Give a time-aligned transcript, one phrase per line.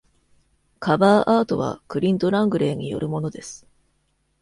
[0.79, 3.67] カバーアートはクリント・ラングレーによるものです。